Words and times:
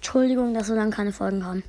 Entschuldigung, 0.00 0.54
dass 0.54 0.68
so 0.68 0.74
lange 0.74 0.92
keine 0.92 1.12
Folgen 1.12 1.42
kamen. 1.42 1.62